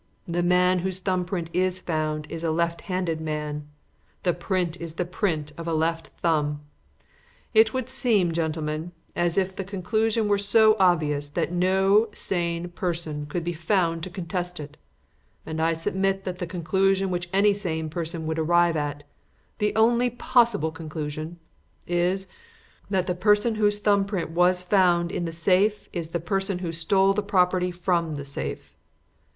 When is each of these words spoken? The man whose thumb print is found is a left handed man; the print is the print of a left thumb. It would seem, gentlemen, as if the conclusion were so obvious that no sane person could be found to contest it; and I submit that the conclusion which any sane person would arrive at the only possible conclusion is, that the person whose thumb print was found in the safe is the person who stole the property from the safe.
The 0.25 0.41
man 0.41 0.79
whose 0.79 0.99
thumb 0.99 1.25
print 1.25 1.51
is 1.53 1.77
found 1.77 2.25
is 2.27 2.43
a 2.43 2.49
left 2.49 2.81
handed 2.89 3.21
man; 3.21 3.67
the 4.23 4.33
print 4.33 4.75
is 4.81 4.95
the 4.95 5.05
print 5.05 5.51
of 5.59 5.67
a 5.67 5.75
left 5.75 6.07
thumb. 6.07 6.61
It 7.53 7.71
would 7.71 7.87
seem, 7.87 8.31
gentlemen, 8.31 8.93
as 9.15 9.37
if 9.37 9.55
the 9.55 9.63
conclusion 9.63 10.27
were 10.27 10.39
so 10.39 10.75
obvious 10.79 11.29
that 11.29 11.51
no 11.51 12.09
sane 12.13 12.69
person 12.69 13.27
could 13.27 13.43
be 13.43 13.53
found 13.53 14.01
to 14.01 14.09
contest 14.09 14.59
it; 14.59 14.75
and 15.45 15.61
I 15.61 15.73
submit 15.73 16.23
that 16.23 16.39
the 16.39 16.47
conclusion 16.47 17.11
which 17.11 17.29
any 17.31 17.53
sane 17.53 17.87
person 17.87 18.25
would 18.25 18.39
arrive 18.39 18.75
at 18.75 19.03
the 19.59 19.71
only 19.75 20.09
possible 20.09 20.71
conclusion 20.71 21.37
is, 21.85 22.27
that 22.89 23.05
the 23.05 23.13
person 23.13 23.53
whose 23.53 23.77
thumb 23.77 24.05
print 24.05 24.31
was 24.31 24.63
found 24.63 25.11
in 25.11 25.25
the 25.25 25.31
safe 25.31 25.87
is 25.93 26.09
the 26.09 26.19
person 26.19 26.57
who 26.57 26.71
stole 26.71 27.13
the 27.13 27.21
property 27.21 27.69
from 27.69 28.15
the 28.15 28.25
safe. 28.25 28.75